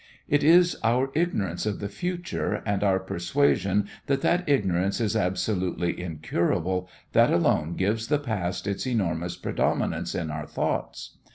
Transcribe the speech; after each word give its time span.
It 0.27 0.43
is 0.43 0.77
our 0.83 1.11
ignorance 1.13 1.67
of 1.67 1.77
the 1.79 1.87
future 1.87 2.63
and 2.65 2.83
our 2.83 2.97
persuasion 2.99 3.87
that 4.07 4.21
that 4.21 4.49
ignorance 4.49 4.99
is 4.99 5.15
absolutely 5.15 6.01
incurable 6.01 6.89
that 7.11 7.31
alone 7.31 7.75
gives 7.75 8.07
the 8.07 8.17
past 8.17 8.65
its 8.65 8.87
enormous 8.87 9.35
predominance 9.37 10.15
in 10.15 10.31
our 10.31 10.47
thoughts. 10.47 11.19